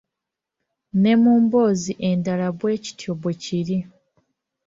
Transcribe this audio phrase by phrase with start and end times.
[1.01, 3.77] Ne mu mboozi endala bwe kityo bwe kiri